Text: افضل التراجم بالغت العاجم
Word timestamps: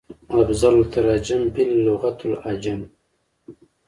افضل 0.29 0.79
التراجم 0.79 1.49
بالغت 1.49 2.25
العاجم 2.25 2.89